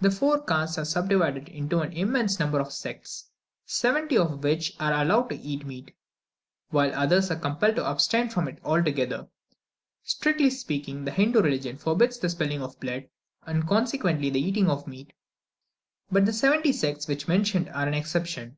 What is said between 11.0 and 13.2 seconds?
the Hindoo religion forbids the spilling of blood,